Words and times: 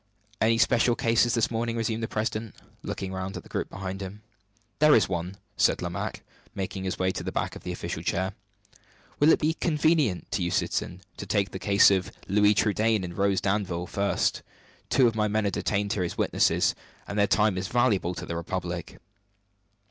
"Any 0.41 0.57
special 0.57 0.95
cases 0.95 1.35
this 1.35 1.51
morning?" 1.51 1.77
resumed 1.77 2.01
the 2.01 2.07
president, 2.07 2.55
looking 2.81 3.13
round 3.13 3.37
at 3.37 3.43
the 3.43 3.49
group 3.49 3.69
behind 3.69 4.01
him. 4.01 4.23
"There 4.79 4.95
is 4.95 5.07
one," 5.07 5.37
said 5.57 5.79
Lomaque, 5.79 6.23
making 6.55 6.85
his 6.85 6.97
way 6.97 7.11
to 7.11 7.21
the 7.21 7.31
back 7.31 7.55
of 7.55 7.61
the 7.61 7.71
official 7.71 8.01
chair. 8.01 8.33
"Will 9.19 9.29
it 9.31 9.37
be 9.37 9.53
convenient 9.53 10.31
to 10.31 10.41
you, 10.41 10.49
citizen, 10.49 11.01
to 11.17 11.27
take 11.27 11.51
the 11.51 11.59
case 11.59 11.91
of 11.91 12.11
Louis 12.27 12.55
Trudaine 12.55 13.03
and 13.03 13.15
Rose 13.15 13.41
Danville 13.41 13.85
first? 13.85 14.41
Two 14.89 15.05
of 15.07 15.13
my 15.13 15.27
men 15.27 15.45
are 15.45 15.51
detained 15.51 15.93
here 15.93 16.01
as 16.01 16.17
witnesses, 16.17 16.73
and 17.07 17.19
their 17.19 17.27
time 17.27 17.55
is 17.55 17.67
valuable 17.67 18.15
to 18.15 18.25
the 18.25 18.35
Republic." 18.35 18.97